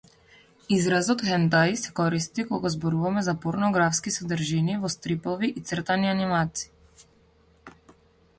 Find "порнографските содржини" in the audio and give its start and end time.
3.45-4.79